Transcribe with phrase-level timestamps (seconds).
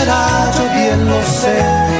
[0.00, 1.90] volverá, yo bien lo sé.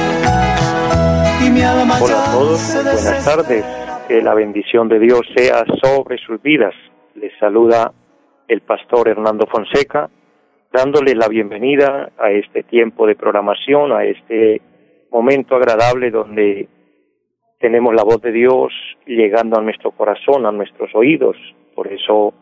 [2.01, 3.65] Hola a todos, buenas tardes
[4.07, 6.73] que la bendición de Dios sea sobre sus vidas.
[7.15, 7.91] Les saluda
[8.47, 10.09] el pastor Hernando Fonseca,
[10.71, 14.61] dándole la bienvenida a este tiempo de programación, a este
[15.11, 16.67] momento agradable donde
[17.59, 18.71] tenemos la voz de Dios
[19.05, 21.35] llegando a nuestro corazón, a nuestros oídos.
[21.75, 22.33] Por eso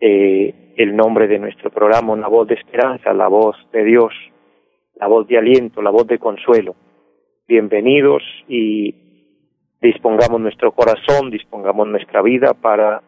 [0.00, 4.12] eh, el nombre de nuestro programa, una voz de esperanza, la voz de Dios,
[4.96, 6.74] la voz de aliento, la voz de consuelo.
[7.48, 8.94] Bienvenidos y
[9.80, 13.02] dispongamos nuestro corazón, dispongamos nuestra vida para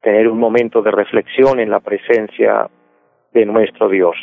[0.00, 2.68] tener un momento de reflexión en la presencia
[3.32, 4.16] de nuestro Dios.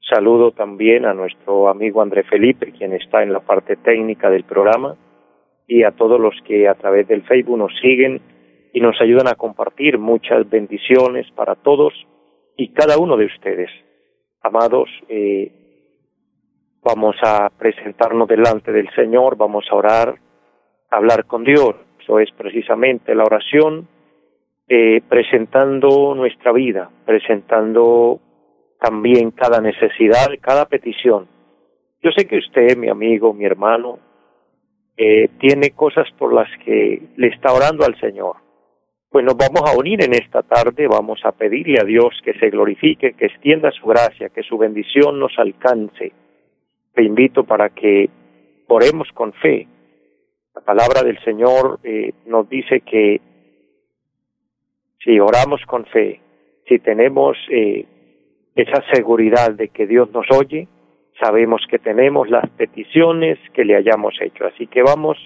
[0.00, 4.96] Saludo también a nuestro amigo André Felipe, quien está en la parte técnica del programa,
[5.68, 8.20] y a todos los que a través del Facebook nos siguen
[8.72, 11.94] y nos ayudan a compartir muchas bendiciones para todos
[12.56, 13.70] y cada uno de ustedes.
[14.42, 15.61] Amados, eh,
[16.82, 20.14] vamos a presentarnos delante del Señor, vamos a orar
[20.90, 21.74] hablar con Dios.
[22.00, 23.88] Eso es precisamente la oración,
[24.68, 28.20] eh, presentando nuestra vida, presentando
[28.80, 31.28] también cada necesidad, cada petición.
[32.02, 34.00] Yo sé que usted, mi amigo, mi hermano,
[34.96, 38.36] eh, tiene cosas por las que le está orando al Señor.
[39.08, 42.50] Pues nos vamos a unir en esta tarde, vamos a pedirle a Dios que se
[42.50, 46.12] glorifique, que extienda su gracia, que su bendición nos alcance.
[46.94, 48.10] Te invito para que
[48.68, 49.66] oremos con fe,
[50.54, 53.20] la palabra del Señor eh, nos dice que
[55.02, 56.20] si oramos con fe,
[56.68, 57.86] si tenemos eh,
[58.54, 60.68] esa seguridad de que Dios nos oye,
[61.18, 64.44] sabemos que tenemos las peticiones que le hayamos hecho.
[64.44, 65.16] Así que vamos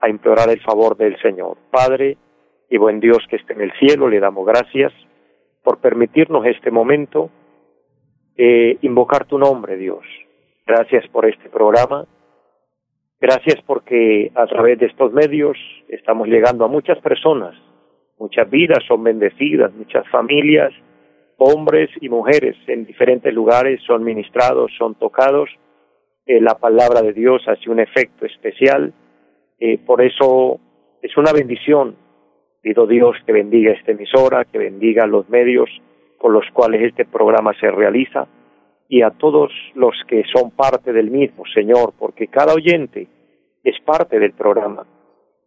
[0.00, 1.58] a implorar el favor del Señor.
[1.70, 2.16] Padre
[2.70, 4.92] y buen Dios que esté en el cielo, le damos gracias
[5.62, 7.30] por permitirnos este momento
[8.36, 10.04] eh, invocar tu nombre, Dios.
[10.66, 12.06] Gracias por este programa.
[13.20, 15.56] Gracias porque a través de estos medios
[15.88, 17.54] estamos llegando a muchas personas,
[18.18, 20.72] muchas vidas son bendecidas, muchas familias,
[21.38, 25.48] hombres y mujeres en diferentes lugares son ministrados, son tocados.
[26.26, 28.92] Eh, la palabra de Dios hace un efecto especial.
[29.60, 30.58] Eh, por eso
[31.00, 31.94] es una bendición.
[32.60, 35.70] Pido Dios que bendiga esta emisora, que bendiga los medios
[36.18, 38.26] por los cuales este programa se realiza
[38.88, 43.08] y a todos los que son parte del mismo, Señor, porque cada oyente
[43.64, 44.86] es parte del programa.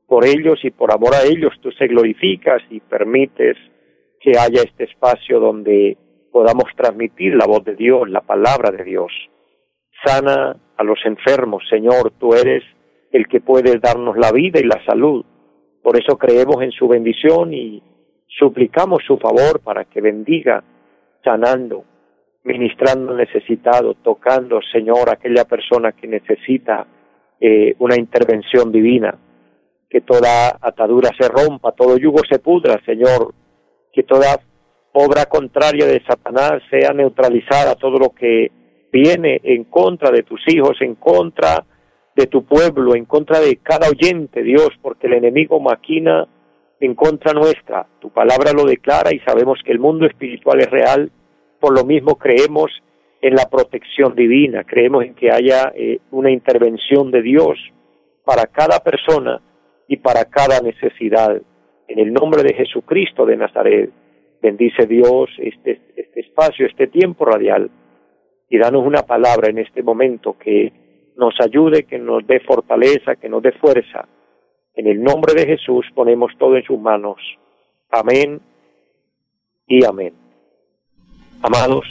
[0.08, 3.58] Por ellos y por amor a ellos tú se glorificas y permites
[4.20, 5.98] que haya este espacio donde
[6.32, 9.12] podamos transmitir la voz de Dios, la palabra de Dios.
[10.04, 12.64] Sana a los enfermos, Señor, tú eres
[13.12, 15.26] el que puedes darnos la vida y la salud.
[15.82, 17.82] Por eso creemos en su bendición y
[18.28, 20.64] suplicamos su favor para que bendiga,
[21.24, 21.86] sanando,
[22.44, 26.88] ministrando necesitado, tocando, Señor, aquella persona que necesita
[27.40, 29.18] eh, una intervención divina,
[29.90, 33.34] que toda atadura se rompa, todo yugo se pudra, Señor,
[33.92, 34.40] que toda
[34.94, 38.52] obra contraria de Satanás sea neutralizada, todo lo que
[38.92, 41.64] viene en contra de tus hijos, en contra
[42.16, 46.28] de tu pueblo, en contra de cada oyente, Dios, porque el enemigo maquina
[46.80, 47.88] en contra nuestra.
[48.00, 51.12] Tu palabra lo declara y sabemos que el mundo espiritual es real
[51.60, 52.72] por lo mismo creemos
[53.22, 57.58] en la protección divina, creemos en que haya eh, una intervención de Dios
[58.24, 59.42] para cada persona
[59.88, 61.42] y para cada necesidad.
[61.88, 63.92] En el nombre de Jesucristo de Nazaret,
[64.42, 67.70] bendice Dios este, este espacio, este tiempo radial,
[68.50, 70.72] y danos una palabra en este momento que
[71.18, 74.08] nos ayude, que nos dé fortaleza, que nos dé fuerza.
[74.76, 77.18] En el nombre de Jesús ponemos todo en sus manos.
[77.92, 78.40] Amén
[79.68, 80.29] y amén.
[81.42, 81.86] Amados,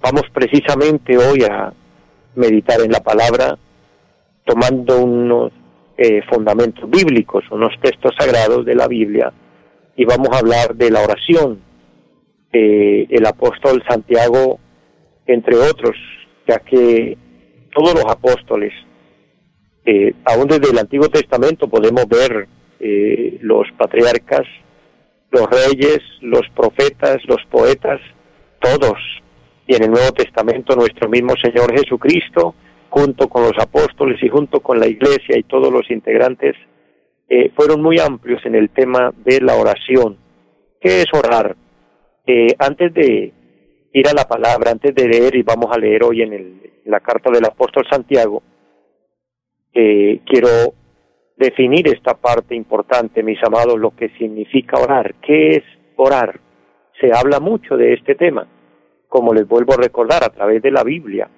[0.00, 1.72] vamos precisamente hoy a
[2.36, 3.58] meditar en la palabra
[4.44, 5.52] tomando unos
[5.96, 9.32] eh, fundamentos bíblicos, unos textos sagrados de la Biblia
[9.96, 11.60] y vamos a hablar de la oración.
[12.52, 14.60] El apóstol Santiago,
[15.26, 15.96] entre otros,
[16.46, 17.16] ya que
[17.74, 18.72] todos los apóstoles,
[19.84, 22.46] eh, aún desde el Antiguo Testamento podemos ver
[22.78, 24.46] eh, los patriarcas
[25.32, 28.00] los reyes, los profetas, los poetas,
[28.60, 28.98] todos
[29.66, 32.54] y en el Nuevo Testamento nuestro mismo Señor Jesucristo,
[32.90, 36.54] junto con los apóstoles y junto con la iglesia y todos los integrantes,
[37.28, 40.18] eh, fueron muy amplios en el tema de la oración.
[40.80, 41.56] ¿Qué es orar?
[42.26, 43.32] Eh, antes de
[43.94, 47.00] ir a la palabra, antes de leer, y vamos a leer hoy en, el, la
[47.00, 48.42] carta del apóstol Santiago,
[49.72, 50.74] eh, quiero
[51.36, 55.14] definir esta parte importante, mis amados, lo que significa orar.
[55.22, 55.64] ¿Qué es
[55.96, 56.40] orar?
[57.00, 58.46] Se habla mucho de este tema
[59.12, 61.28] como les vuelvo a recordar, a través de la Biblia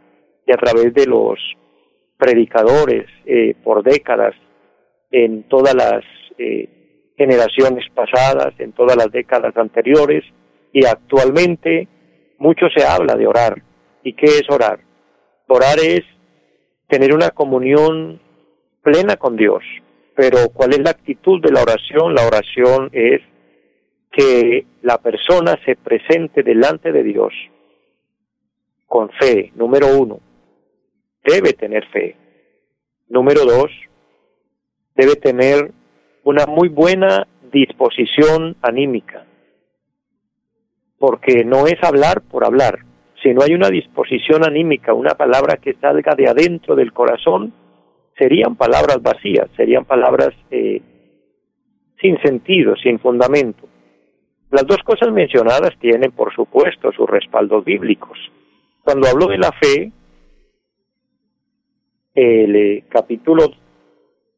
[0.47, 1.41] y a través de los
[2.17, 4.33] predicadores eh, por décadas
[5.11, 6.05] en todas las
[6.39, 10.23] eh, generaciones pasadas, en todas las décadas anteriores
[10.73, 11.89] y actualmente
[12.39, 13.61] mucho se habla de orar.
[14.05, 14.79] ¿Y qué es orar?
[15.49, 16.03] Orar es
[16.87, 18.21] tener una comunión
[18.83, 19.65] plena con Dios.
[20.15, 22.15] Pero ¿cuál es la actitud de la oración?
[22.15, 23.21] La oración es
[24.13, 27.33] que la persona se presente delante de Dios
[28.87, 30.21] con fe, número uno,
[31.25, 32.17] debe tener fe.
[33.09, 33.71] Número dos,
[34.95, 35.73] debe tener
[36.23, 39.27] una muy buena disposición anímica,
[40.99, 42.85] porque no es hablar por hablar,
[43.23, 47.53] si no hay una disposición anímica, una palabra que salga de adentro del corazón,
[48.19, 50.81] serían palabras vacías, serían palabras eh,
[52.01, 53.69] sin sentido, sin fundamento.
[54.51, 58.19] Las dos cosas mencionadas tienen, por supuesto, sus respaldos bíblicos.
[58.83, 59.93] Cuando hablo de la fe,
[62.15, 63.51] el eh, capítulo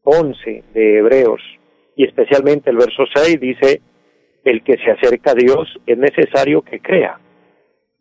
[0.05, 1.43] 11 de Hebreos
[1.97, 3.81] y especialmente el verso 6 dice,
[4.45, 7.19] el que se acerca a Dios es necesario que crea.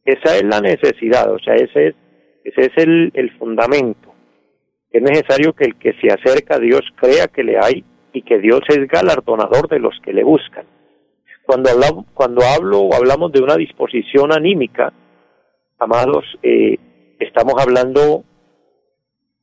[0.04, 1.96] Esa es la necesidad, o sea, ese es,
[2.44, 4.05] ese es el, el fundamento.
[4.96, 7.84] Es necesario que el que se acerca a Dios crea que le hay
[8.14, 10.66] y que Dios es galardonador de los que le buscan.
[11.46, 11.70] Cuando,
[12.14, 14.94] cuando hablo o hablamos de una disposición anímica,
[15.80, 16.78] amados, eh,
[17.20, 18.24] estamos hablando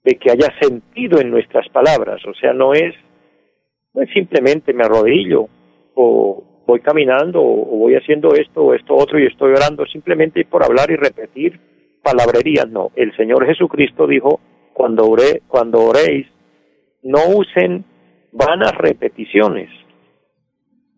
[0.03, 2.95] de que haya sentido en nuestras palabras, o sea, no es,
[3.93, 5.49] no es simplemente me arrodillo
[5.93, 10.65] o voy caminando o voy haciendo esto o esto otro y estoy orando simplemente por
[10.65, 11.61] hablar y repetir
[12.03, 12.91] palabrerías, no.
[12.97, 14.41] El Señor Jesucristo dijo,
[14.73, 16.27] cuando, oré, cuando oréis,
[17.03, 17.85] no usen
[18.33, 19.71] vanas repeticiones.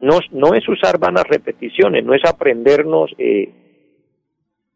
[0.00, 3.50] No, no es usar vanas repeticiones, no es aprendernos eh,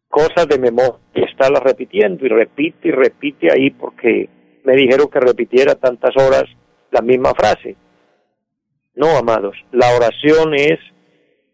[0.07, 4.27] cosas de memoria y estarlas repitiendo y repite y repite ahí porque
[4.63, 6.45] me dijeron que repitiera tantas horas
[6.91, 7.75] la misma frase.
[8.95, 10.79] No, amados, la oración es,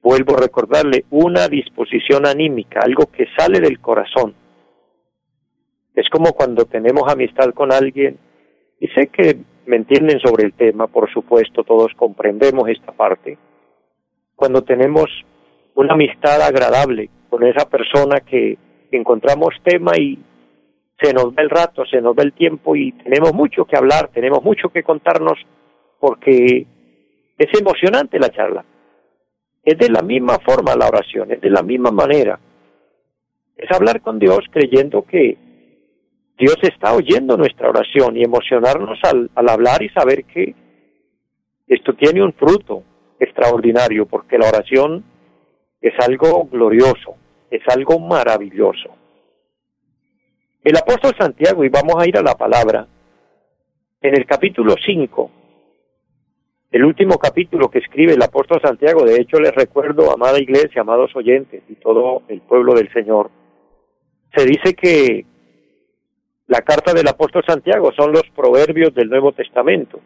[0.02, 4.34] vuelvo a recordarle, una disposición anímica, algo que sale del corazón.
[5.96, 8.18] Es como cuando tenemos amistad con alguien,
[8.80, 13.38] y sé que me entienden sobre el tema, por supuesto, todos comprendemos esta parte.
[14.36, 15.06] Cuando tenemos
[15.76, 18.58] una amistad agradable, con esa persona que
[18.92, 20.20] encontramos tema y
[21.02, 24.10] se nos va el rato, se nos va el tiempo y tenemos mucho que hablar,
[24.14, 25.38] tenemos mucho que contarnos
[26.00, 26.66] porque
[27.38, 28.64] es emocionante la charla.
[29.64, 32.40] Es de la misma forma la oración, es de la misma manera.
[33.58, 35.38] Es hablar con Dios creyendo que
[36.38, 40.54] Dios está oyendo nuestra oración y emocionarnos al, hablar y saber que
[41.68, 42.84] esto tiene un fruto
[43.20, 45.04] extraordinario porque la oración
[45.82, 47.16] es algo glorioso,
[47.50, 48.90] es algo maravilloso.
[50.64, 52.88] El apóstol Santiago, y vamos a ir a la palabra,
[54.02, 55.32] en el capítulo 5,
[56.72, 61.16] el último capítulo que escribe el apóstol Santiago, de hecho les recuerdo, amada iglesia, amados
[61.16, 63.32] oyentes y todo el pueblo del Señor,
[64.36, 65.26] se dice que
[66.48, 70.00] la carta del apóstol Santiago son los proverbios del Nuevo Testamento.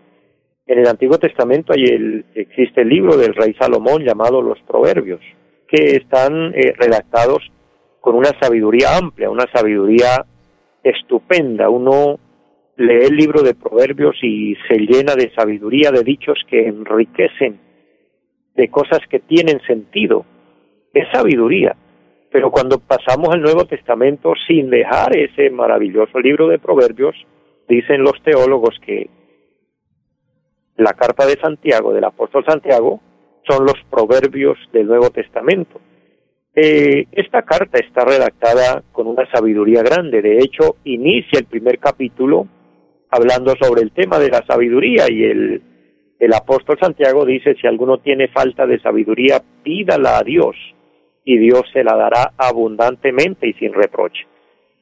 [0.66, 5.22] En el Antiguo Testamento hay el, existe el libro del rey Salomón llamado Los Proverbios
[5.68, 7.44] que están eh, redactados
[8.00, 10.26] con una sabiduría amplia, una sabiduría
[10.84, 11.70] estupenda.
[11.70, 12.20] Uno
[12.78, 17.60] lee el libro de Proverbios y se llena de sabiduría, de dichos que enriquecen,
[18.56, 20.26] de cosas que tienen sentido.
[20.94, 21.76] Es sabiduría.
[22.32, 27.16] Pero cuando pasamos al Nuevo Testamento sin dejar ese maravilloso libro de Proverbios,
[27.68, 29.10] dicen los teólogos que
[30.78, 33.02] la carta de Santiago, del apóstol Santiago,
[33.48, 35.82] son los proverbios del Nuevo Testamento.
[36.56, 42.48] Eh, esta carta está redactada con una sabiduría grande, de hecho inicia el primer capítulo
[43.10, 45.62] hablando sobre el tema de la sabiduría y el,
[46.20, 50.56] el apóstol Santiago dice, si alguno tiene falta de sabiduría, pídala a Dios
[51.30, 54.26] y Dios se la dará abundantemente y sin reproche.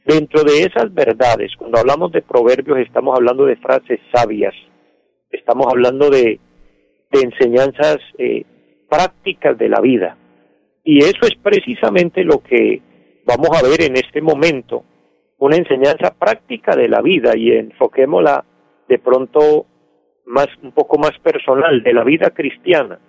[0.06, 4.54] Dentro de esas verdades, cuando hablamos de proverbios, estamos hablando de frases sabias,
[5.30, 6.40] estamos hablando de,
[7.12, 8.46] enseñanzas eh,
[8.90, 10.16] prácticas de la vida.
[10.86, 12.82] Y eso es precisamente lo que
[13.26, 14.86] vamos a ver en este momento
[15.40, 18.46] una enseñanza práctica de la vida y enfoquémosla
[18.88, 19.66] de pronto
[20.28, 23.00] más un poco más personal de la vida cristiana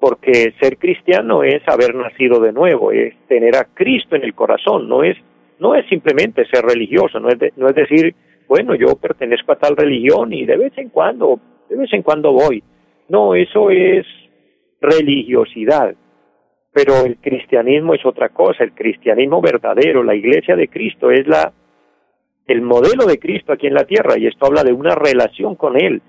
[0.00, 4.88] porque ser cristiano es haber nacido de nuevo es tener a Cristo en el corazón
[4.88, 5.16] no es
[5.58, 8.14] no es simplemente ser religioso no es no es decir
[8.48, 11.38] bueno yo pertenezco a tal religión y de vez en cuando
[11.70, 12.62] de vez en cuando voy.
[13.08, 14.04] No eso es
[14.80, 15.94] religiosidad.
[16.72, 21.52] Pero el cristianismo es otra cosa, el cristianismo verdadero, la iglesia de Cristo es la
[22.46, 25.80] el modelo de Cristo aquí en la tierra y esto habla de una relación con
[25.80, 26.02] él,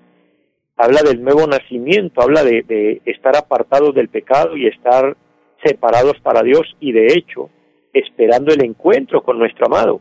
[0.81, 5.15] habla del nuevo nacimiento, habla de, estar apartados del pecado y estar
[5.63, 7.49] separados para Dios y de hecho
[7.93, 9.99] esperando el encuentro con nuestro amado,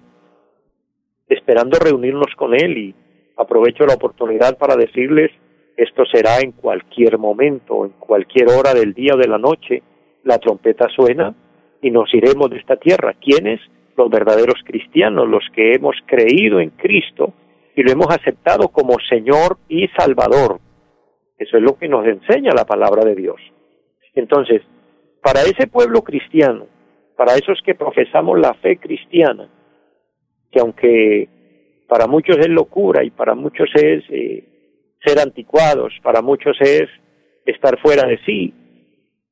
[1.29, 2.95] esperando reunirnos con él y
[3.37, 5.31] aprovecho la oportunidad para decirles
[5.77, 9.83] esto será en cualquier momento, en cualquier hora del día o de la noche,
[10.25, 11.35] la trompeta suena
[11.83, 13.15] y nos iremos de esta tierra.
[13.21, 13.61] ¿Quiénes?
[13.97, 17.33] Los verdaderos cristianos, los que hemos creído en Cristo
[17.75, 20.61] y lo hemos aceptado como Señor y Salvador.
[21.41, 23.41] Eso es lo que nos enseña la palabra de Dios.
[24.15, 24.61] Entonces,
[25.23, 26.67] para ese pueblo cristiano,
[27.17, 29.49] para esos que profesamos la fe cristiana,
[30.53, 31.29] que aunque
[31.89, 34.45] para muchos es locura y para muchos es eh,
[35.03, 36.89] ser anticuados, para muchos es
[37.47, 38.53] estar fuera de sí,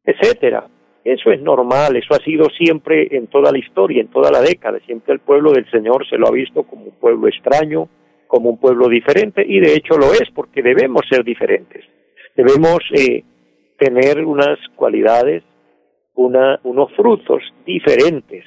[0.02, 0.66] etcétera.
[1.04, 4.78] Eso es normal, eso ha sido siempre en toda la historia, en toda la década.
[4.86, 7.86] Siempre el pueblo del Señor se lo ha visto como un pueblo extraño,
[8.26, 11.84] como un pueblo diferente, y de hecho lo es, porque debemos ser diferentes.
[12.38, 13.24] Debemos eh,
[13.80, 15.42] tener unas cualidades,
[16.14, 18.44] unos frutos diferentes.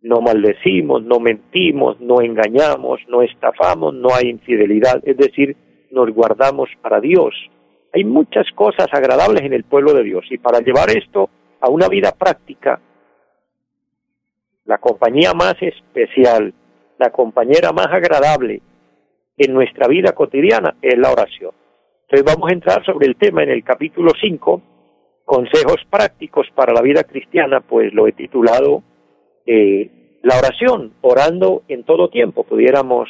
[0.00, 5.56] No maldecimos, no mentimos, no engañamos, no estafamos, no hay infidelidad, es decir,
[5.92, 7.32] nos guardamos para Dios.
[7.92, 11.86] Hay muchas cosas agradables en el pueblo de Dios y para llevar esto a una
[11.86, 12.80] vida práctica,
[14.64, 16.52] la compañía más especial,
[16.98, 18.60] la compañera más agradable
[19.36, 21.61] en nuestra vida cotidiana es la oración.
[22.12, 24.60] Entonces vamos a entrar sobre el tema en el capítulo 5,
[25.24, 28.82] consejos prácticos para la vida cristiana, pues lo he titulado
[29.46, 33.08] eh, La oración, orando en todo tiempo, pudiéramos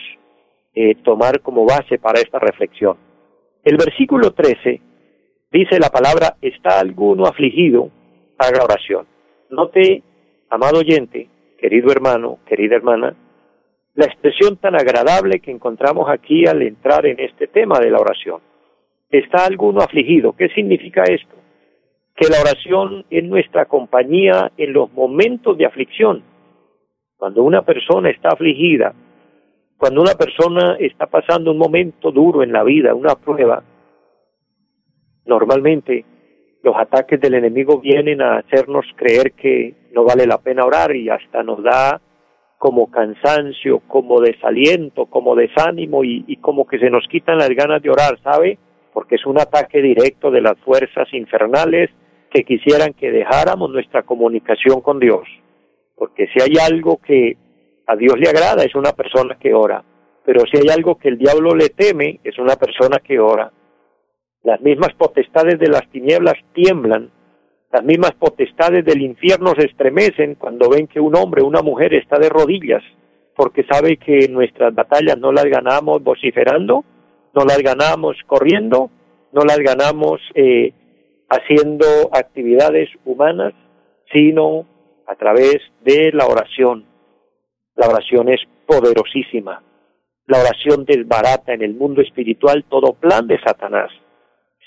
[0.77, 2.97] eh, tomar como base para esta reflexión.
[3.65, 4.81] El versículo 13
[5.51, 7.91] dice la palabra, ¿está alguno afligido?
[8.39, 9.09] haga oración.
[9.51, 10.05] Note,
[10.49, 11.29] amado oyente,
[11.59, 13.17] querido hermano, querida hermana,
[13.95, 18.52] la expresión tan agradable que encontramos aquí al entrar en este tema de la oración.
[19.13, 20.33] ¿Está alguno afligido?
[20.33, 21.37] ¿Qué significa esto?
[22.17, 26.23] Que la oración es nuestra compañía en los momentos de aflicción.
[27.19, 28.95] Cuando una persona está afligida,
[29.77, 33.63] cuando una persona está pasando un momento duro en la vida, una prueba,
[35.27, 36.07] normalmente
[36.63, 41.11] los ataques del enemigo vienen a hacernos creer que no vale la pena orar y
[41.11, 42.01] hasta nos da
[42.57, 47.83] como cansancio, como desaliento, como desánimo y, y, como que se nos quitan las ganas
[47.83, 48.59] de orar, ¿sabe?
[48.93, 51.91] Porque es un ataque directo de las fuerzas infernales
[52.31, 55.29] que quisieran que dejáramos nuestra comunicación con Dios.
[55.97, 57.37] Porque si hay algo que
[57.87, 59.85] a Dios le agrada es una persona que ora,
[60.25, 63.53] pero si hay algo que el diablo le teme es una persona que ora.
[64.43, 67.11] Las mismas potestades de las tinieblas tiemblan,
[67.73, 72.19] las mismas potestades del infierno se estremecen cuando ven que un hombre una mujer está
[72.19, 72.83] de rodillas,
[73.35, 76.85] porque sabe que nuestras batallas no las ganamos vociferando,
[77.35, 78.91] no las ganamos corriendo,
[79.33, 80.73] no las ganamos eh,
[81.29, 83.55] haciendo actividades humanas,
[84.13, 84.67] sino
[85.07, 86.85] a través de la oración.
[87.75, 89.63] La oración es poderosísima.
[90.27, 93.91] La oración desbarata en el mundo espiritual todo plan de Satanás.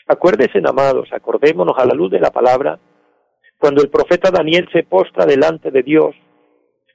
[0.07, 2.79] Acuérdense, amados, acordémonos a la luz de la palabra,
[3.57, 6.15] cuando el profeta Daniel se postra delante de Dios,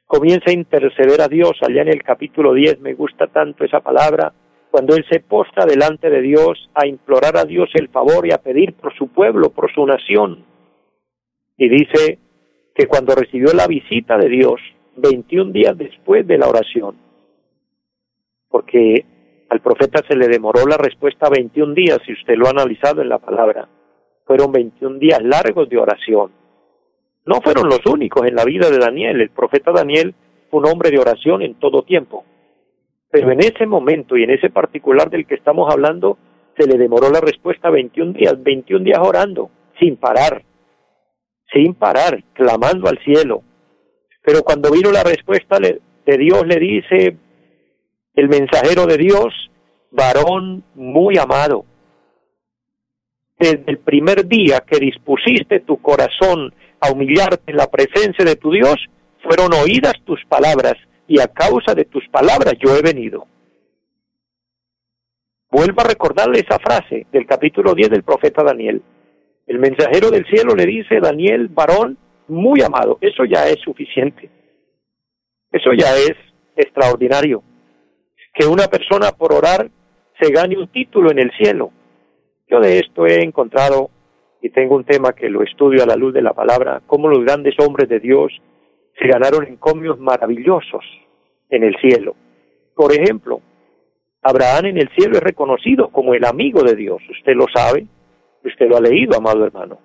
[0.06, 4.32] comienza a interceder a Dios, allá en el capítulo 10, me gusta tanto esa palabra,
[4.70, 8.38] cuando él se postra delante de Dios a implorar a Dios el favor y a
[8.38, 10.44] pedir por su pueblo, por su nación.
[11.56, 12.18] Y dice
[12.74, 14.60] que cuando recibió la visita de Dios,
[14.96, 16.96] 21 días después de la oración,
[18.48, 19.04] porque
[19.48, 23.08] al profeta se le demoró la respuesta 21 días, si usted lo ha analizado en
[23.08, 23.68] la palabra.
[24.24, 26.30] Fueron 21 días largos de oración.
[27.26, 29.20] No fueron los únicos en la vida de Daniel.
[29.20, 30.14] El profeta Daniel
[30.48, 32.24] fue un hombre de oración en todo tiempo.
[33.10, 36.16] Pero en ese momento y en ese particular del que estamos hablando,
[36.56, 40.44] se le demoró la respuesta 21 días, 21 días orando, sin parar,
[41.52, 43.42] sin parar, clamando al cielo.
[44.22, 47.16] Pero cuando vino la respuesta de Dios, le dice,
[48.14, 49.50] el mensajero de Dios,
[49.90, 51.64] varón muy amado.
[53.38, 58.52] Desde el primer día que dispusiste tu corazón a humillarte en la presencia de tu
[58.52, 58.76] Dios,
[59.22, 60.74] fueron oídas tus palabras
[61.10, 63.26] y a causa de tus palabras yo he venido.
[65.50, 68.80] Vuelvo a recordarle esa frase del capítulo 10 del profeta Daniel.
[69.48, 71.98] El mensajero del cielo le dice, Daniel, varón
[72.28, 74.30] muy amado, eso ya es suficiente.
[75.50, 76.14] Eso ya es
[76.54, 77.42] extraordinario.
[78.32, 79.68] Que una persona por orar
[80.20, 81.72] se gane un título en el cielo.
[82.48, 83.90] Yo de esto he encontrado,
[84.40, 87.24] y tengo un tema que lo estudio a la luz de la palabra, cómo los
[87.24, 88.30] grandes hombres de Dios
[89.00, 90.84] se ganaron encomios maravillosos
[91.48, 92.14] en el cielo.
[92.74, 93.40] Por ejemplo,
[94.22, 97.00] Abraham en el cielo es reconocido como el amigo de Dios.
[97.10, 97.86] Usted lo sabe,
[98.44, 99.78] usted lo ha leído, amado hermano.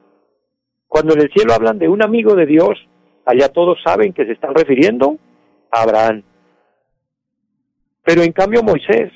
[0.88, 2.78] Cuando en el cielo hablan de un amigo de Dios,
[3.26, 5.18] allá todos saben que se están refiriendo
[5.72, 6.24] a Abraham.
[8.04, 9.12] Pero en cambio Moisés,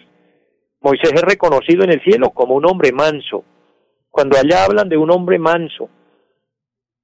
[0.81, 3.43] Moisés es reconocido en el cielo como un hombre manso.
[4.09, 5.89] Cuando allá hablan de un hombre manso,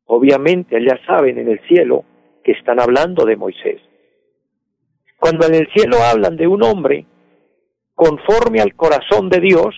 [0.05, 2.05] obviamente allá saben en el cielo
[2.45, 3.81] que están hablando de Moisés.
[5.19, 7.07] Cuando en el cielo hablan de un hombre
[7.95, 9.75] conforme al corazón de Dios,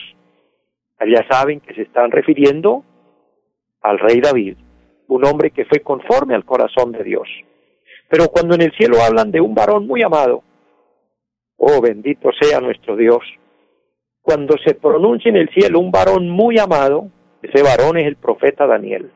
[1.00, 2.84] allá saben que se están refiriendo
[3.82, 4.58] al rey David,
[5.08, 7.28] un hombre que fue conforme al corazón de Dios.
[8.10, 10.44] Pero cuando en el cielo hablan de un varón muy amado,
[11.56, 13.24] oh bendito sea nuestro Dios,
[14.22, 17.10] cuando se pronuncia en el cielo un varón muy amado,
[17.42, 19.10] ese varón es el profeta Daniel.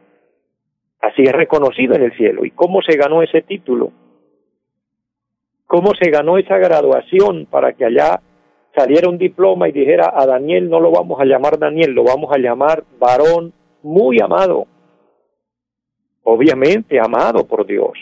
[1.01, 2.45] Así es reconocido en el cielo.
[2.45, 3.91] ¿Y cómo se ganó ese título?
[5.65, 8.21] ¿Cómo se ganó esa graduación para que allá
[8.75, 12.31] saliera un diploma y dijera a Daniel no lo vamos a llamar Daniel, lo vamos
[12.33, 13.53] a llamar varón
[13.83, 14.67] muy amado,
[16.23, 17.97] obviamente amado por Dios.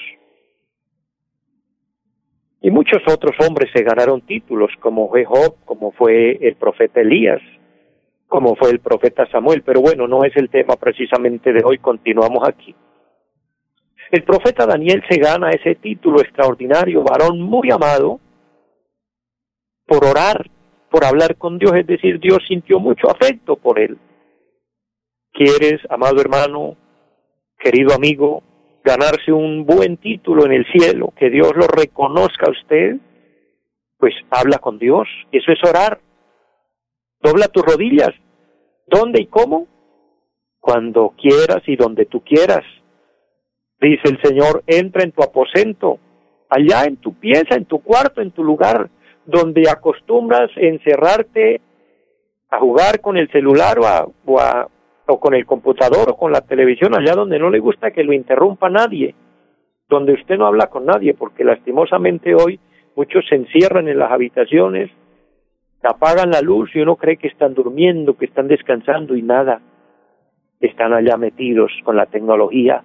[2.62, 7.41] Y muchos otros hombres se ganaron títulos, como fue Job, como fue el profeta Elías,
[8.27, 12.48] como fue el profeta Samuel, pero bueno, no es el tema precisamente de hoy, continuamos
[12.48, 12.75] aquí.
[14.12, 18.20] El profeta Daniel se gana ese título extraordinario, varón muy amado,
[19.86, 20.50] por orar
[20.89, 23.98] por hablar con Dios, es decir, Dios sintió mucho afecto por él.
[25.32, 26.76] ¿Quieres, amado hermano,
[27.60, 28.43] querido amigo,
[28.84, 32.98] ganarse un buen título en el cielo, que Dios lo reconozca a usted?
[33.98, 36.00] Pues habla con Dios, eso es orar.
[37.22, 38.12] Dobla tus rodillas.
[38.88, 39.67] ¿Dónde y cómo?
[40.60, 42.63] Cuando quieras y donde tú quieras.
[43.82, 46.00] Dice el Señor, entra en tu aposento,
[46.50, 48.89] allá en tu pieza, en tu cuarto, en tu lugar
[49.26, 51.62] donde acostumbras encerrarte
[52.50, 54.13] a jugar con el celular o,
[55.08, 58.12] o, con el computador o con la televisión, allá donde no le gusta que lo
[58.12, 59.15] interrumpa nadie,
[59.88, 62.60] donde usted no habla con nadie, porque lastimosamente hoy
[62.96, 64.89] muchos se encierran en las habitaciones,
[65.84, 69.62] apagan la luz y uno cree que están durmiendo, que están descansando y nada,
[70.60, 72.84] están allá metidos con la tecnología.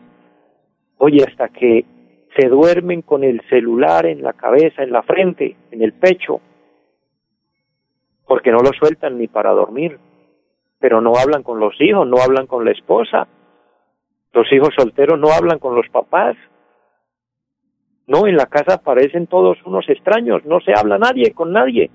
[0.98, 1.84] Oye, hasta que
[2.36, 6.40] se duermen con el celular en la cabeza, en la frente, en el pecho,
[8.26, 9.98] porque no lo sueltan ni para dormir,
[10.78, 13.28] pero no hablan con los hijos, no hablan con la esposa,
[14.32, 16.36] los hijos solteros no hablan con los papás,
[18.06, 21.90] no, en la casa parecen todos unos extraños, no se habla nadie con nadie,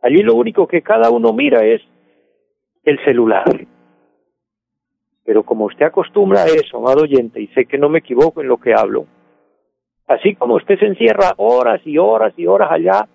[0.00, 1.80] allí lo único que cada uno mira es
[2.84, 3.66] el celular.
[5.24, 8.48] Pero como usted acostumbra a eso, amado oyente, y sé que no me equivoco en
[8.48, 9.06] lo que hablo,
[10.12, 13.08] Así como usted se encierra horas y horas y horas allá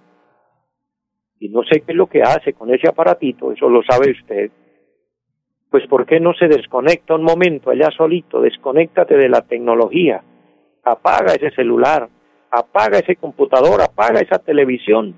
[1.39, 4.49] y no sé qué es lo que hace con ese aparatito, eso lo sabe usted,
[5.69, 8.41] pues ¿por qué no se desconecta un momento allá solito?
[8.41, 10.23] Desconéctate de la tecnología,
[10.83, 12.09] apaga ese celular,
[12.49, 15.15] apaga ese computador, apaga esa televisión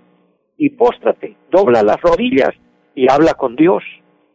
[0.57, 2.51] y póstrate, dobla las rodillas
[2.95, 3.83] y habla con Dios.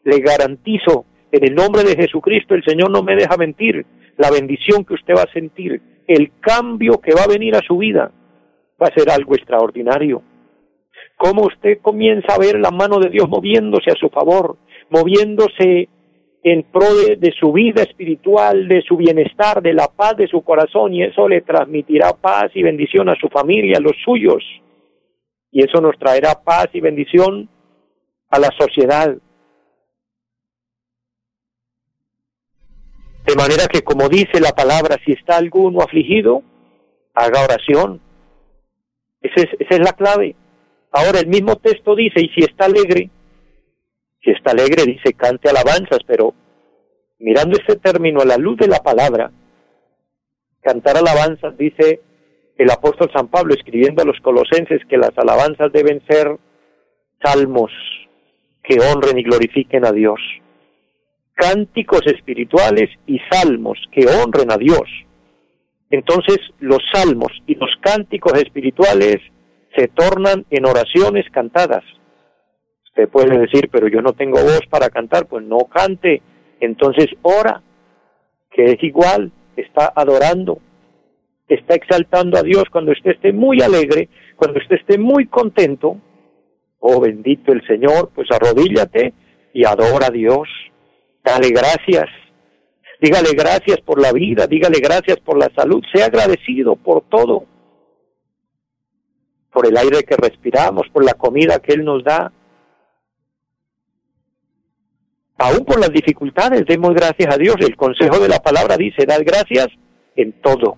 [0.04, 1.04] Le garantizo,
[1.36, 3.84] en el nombre de Jesucristo, el Señor no me deja mentir,
[4.16, 7.78] la bendición que usted va a sentir el cambio que va a venir a su
[7.78, 8.10] vida
[8.80, 10.22] va a ser algo extraordinario.
[11.16, 14.58] Cómo usted comienza a ver la mano de Dios moviéndose a su favor,
[14.90, 15.88] moviéndose
[16.42, 20.92] en pro de, su vida espiritual, de su bienestar, de la paz de su corazón,
[20.92, 24.44] y eso le transmitirá paz y bendición a su familia, a los suyos.
[25.50, 27.48] Y eso nos traerá paz y bendición
[28.28, 29.16] a la sociedad,
[33.24, 36.42] De manera que, como dice la palabra, si está alguno afligido,
[37.14, 38.00] haga oración.
[39.22, 40.36] Esa es, esa es la clave.
[40.90, 43.10] Ahora el mismo texto dice, y si está alegre,
[44.22, 46.34] si está alegre dice, cante alabanzas, pero
[47.18, 49.30] mirando este término a la luz de la palabra,
[50.60, 52.00] cantar alabanzas, dice
[52.56, 56.38] el apóstol San Pablo escribiendo a los colosenses que las alabanzas deben ser
[57.22, 57.72] salmos
[58.62, 60.20] que honren y glorifiquen a Dios
[61.34, 64.88] cánticos espirituales y salmos que honren a Dios.
[65.90, 69.16] entonces los salmos y los cánticos espirituales
[69.76, 71.84] se tornan en oraciones cantadas.
[72.86, 76.22] Usted puede decir, pero yo no tengo voz para cantar, pues no cante,
[76.60, 77.62] entonces ora,
[78.50, 80.58] que es igual, está adorando,
[81.48, 85.96] está exaltando a Dios cuando usted esté muy alegre, cuando usted esté muy contento,
[86.80, 89.12] oh bendito el Señor, pues arrodíllate
[89.52, 90.48] y adora a Dios,
[91.24, 92.06] dale gracias,
[93.00, 97.46] dígale gracias por la vida, dígale gracias por la salud, sea agradecido por todo,
[99.50, 102.30] por el aire que respiramos, por la comida que Él nos da,
[105.38, 107.56] aún por las dificultades, demos gracias a Dios.
[107.60, 109.68] El consejo de la palabra dice, dad gracias
[110.16, 110.76] en todo,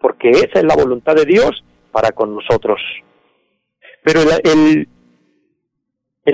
[0.00, 2.80] porque esa es la voluntad de Dios para con nosotros.
[4.04, 4.88] Pero el, el,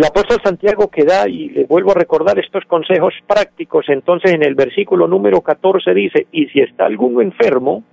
[0.04, 4.54] apóstol Santiago que da, y le vuelvo a recordar estos consejos prácticos, entonces en el
[4.54, 7.84] versículo número 14 dice, y si está alguno enfermo,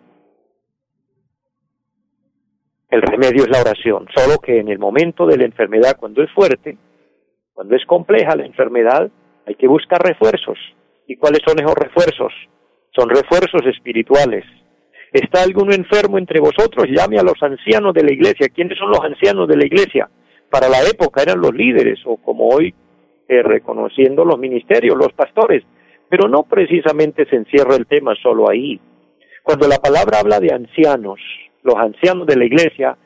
[2.89, 6.31] el remedio es la oración, solo que en el momento de la enfermedad, cuando es
[6.31, 6.77] fuerte,
[7.53, 9.12] cuando es compleja la enfermedad,
[9.45, 10.57] hay que buscar refuerzos.
[11.05, 12.31] ¿Y cuáles son esos refuerzos?
[12.95, 14.45] Son refuerzos espirituales.
[15.12, 16.88] ¿Está alguno enfermo entre vosotros?
[16.88, 18.47] Llame a los ancianos de la iglesia.
[18.53, 20.09] ¿Quiénes son los ancianos de la iglesia?
[20.49, 22.73] Para la época eran los líderes, o como hoy,
[23.27, 25.63] eh, reconociendo los ministerios, los pastores.
[26.09, 28.79] Pero no precisamente se encierra el tema solo ahí.
[29.43, 31.19] Cuando la palabra habla de ancianos,
[31.62, 32.97] los ancianos de la iglesia,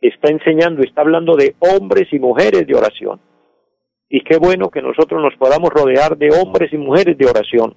[0.00, 3.20] está enseñando, está hablando de hombres y mujeres de oración.
[4.08, 7.74] Y qué bueno que nosotros nos podamos rodear de hombres y mujeres de oración.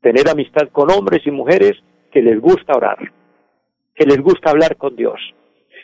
[0.00, 1.72] Tener amistad con hombres y mujeres
[2.12, 2.98] que les gusta orar,
[3.94, 5.18] que les gusta hablar con Dios,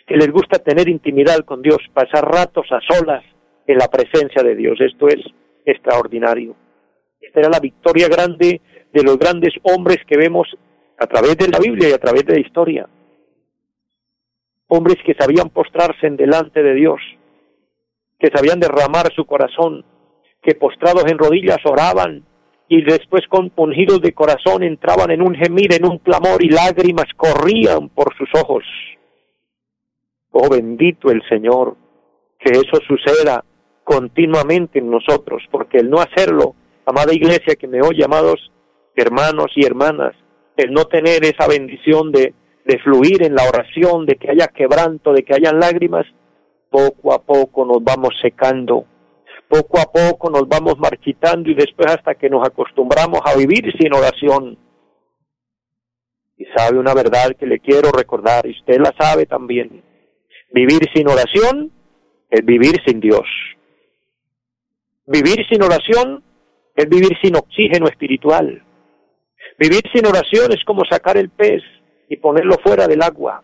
[0.06, 3.24] que les gusta tener intimidad con Dios, pasar ratos a solas
[3.66, 4.78] en la presencia de Dios.
[4.80, 5.20] Esto es
[5.64, 6.54] extraordinario.
[7.20, 8.60] Esta era la victoria grande
[8.92, 10.46] de los grandes hombres que vemos
[10.98, 12.88] a través de la Biblia y a través de la historia.
[14.68, 17.00] Hombres que sabían postrarse en delante de Dios,
[18.18, 19.84] que sabían derramar su corazón,
[20.42, 22.24] que postrados en rodillas oraban
[22.68, 27.06] y después con pungidos de corazón entraban en un gemir, en un clamor y lágrimas
[27.16, 28.64] corrían por sus ojos.
[30.36, 31.76] Oh bendito el Señor,
[32.40, 33.44] que eso suceda
[33.84, 38.50] continuamente en nosotros, porque el no hacerlo, amada iglesia que me oye, amados
[38.96, 40.12] hermanos y hermanas,
[40.56, 45.12] el no tener esa bendición de, de fluir en la oración, de que haya quebranto,
[45.12, 46.04] de que haya lágrimas,
[46.68, 48.86] poco a poco nos vamos secando,
[49.48, 53.94] poco a poco nos vamos marchitando y después hasta que nos acostumbramos a vivir sin
[53.94, 54.58] oración.
[56.36, 59.93] Y sabe una verdad que le quiero recordar, y usted la sabe también.
[60.54, 61.72] Vivir sin oración
[62.30, 63.26] es vivir sin Dios.
[65.04, 66.22] Vivir sin oración
[66.76, 68.62] es vivir sin oxígeno espiritual.
[69.58, 71.60] Vivir sin oración es como sacar el pez
[72.08, 73.42] y ponerlo fuera del agua.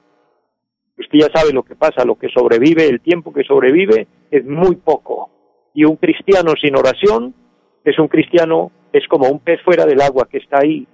[0.96, 4.76] Usted ya sabe lo que pasa, lo que sobrevive, el tiempo que sobrevive es muy
[4.76, 5.30] poco.
[5.74, 7.34] Y un cristiano sin oración
[7.82, 10.86] es un cristiano, es como un pez fuera del agua que está ahí,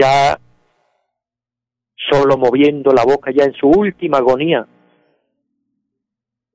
[0.00, 0.38] ya
[2.10, 4.66] solo moviendo la boca, ya en su última agonía.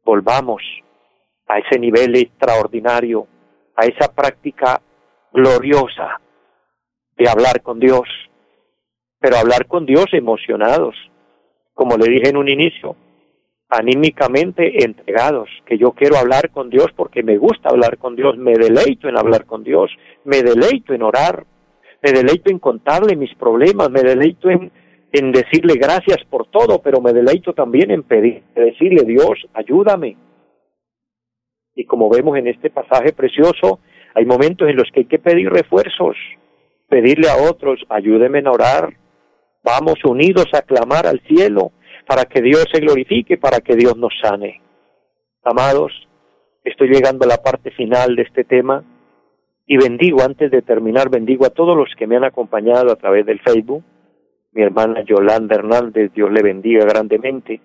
[0.06, 0.62] Volvamos
[1.48, 3.28] a ese nivel extraordinario,
[3.76, 4.80] a esa práctica
[5.34, 6.22] gloriosa
[7.18, 8.08] de hablar con Dios,
[9.20, 10.96] pero hablar con Dios emocionados,
[11.74, 12.96] como le dije en un inicio,
[13.68, 18.54] anímicamente entregados, que yo quiero hablar con Dios porque me gusta hablar con Dios, me
[18.54, 19.90] deleito en hablar con Dios,
[20.24, 21.46] me deleito en orar,
[22.04, 24.72] me deleito en contarle mis problemas, me deleito en,
[25.18, 30.18] en decirle gracias por todo, pero me deleito también en pedir, decirle Dios, ayúdame.
[31.76, 33.80] Y como vemos en este pasaje precioso,
[34.14, 36.16] hay momentos en los que hay que pedir refuerzos,
[36.88, 38.94] pedirle a otros, ayúdeme a orar,
[39.66, 41.72] Vamos unidos a clamar al cielo
[42.06, 44.62] para que Dios se glorifique, para que Dios nos sane.
[45.44, 45.92] Amados,
[46.64, 48.84] estoy llegando a la parte final de este tema
[49.66, 53.26] y bendigo, antes de terminar, bendigo a todos los que me han acompañado a través
[53.26, 53.84] del Facebook.
[54.56, 57.60] Mi hermana Yolanda Hernández, Dios le bendiga grandemente.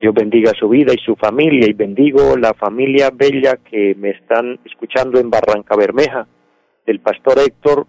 [0.00, 4.58] Dios bendiga su vida y su familia y bendigo la familia bella que me están
[4.64, 6.26] escuchando en Barranca Bermeja,
[6.84, 7.86] del pastor Héctor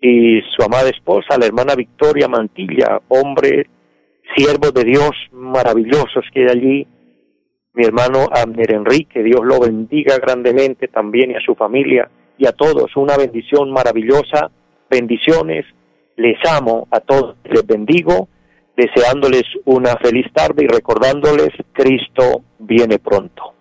[0.00, 3.68] y su amada esposa, la hermana Victoria Mantilla, hombre,
[4.34, 6.86] siervo de Dios maravillosos que hay allí,
[7.74, 12.52] mi hermano Abner Enrique, Dios lo bendiga grandemente también y a su familia y a
[12.52, 14.50] todos, una bendición maravillosa,
[14.88, 15.66] bendiciones,
[16.18, 18.28] les amo a todos, les bendigo,
[18.76, 23.54] deseándoles una feliz tarde y recordándoles, Cristo viene pronto.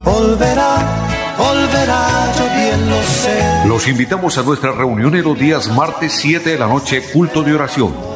[0.00, 3.68] Volverá volverá, yo bien lo sé.
[3.68, 7.54] Los invitamos a nuestra reunión en los días martes 7 de la noche, culto de
[7.54, 8.15] oración